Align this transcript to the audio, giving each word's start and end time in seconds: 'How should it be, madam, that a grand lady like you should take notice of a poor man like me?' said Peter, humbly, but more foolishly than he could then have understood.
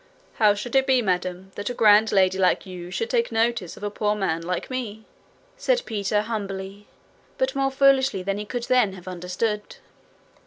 'How 0.37 0.55
should 0.55 0.75
it 0.75 0.87
be, 0.87 1.03
madam, 1.03 1.51
that 1.53 1.69
a 1.69 1.75
grand 1.75 2.11
lady 2.11 2.39
like 2.39 2.65
you 2.65 2.89
should 2.89 3.07
take 3.11 3.31
notice 3.31 3.77
of 3.77 3.83
a 3.83 3.91
poor 3.91 4.15
man 4.15 4.41
like 4.41 4.71
me?' 4.71 5.05
said 5.57 5.83
Peter, 5.85 6.21
humbly, 6.23 6.87
but 7.37 7.53
more 7.53 7.69
foolishly 7.69 8.23
than 8.23 8.39
he 8.39 8.45
could 8.45 8.63
then 8.63 8.93
have 8.93 9.07
understood. 9.07 9.75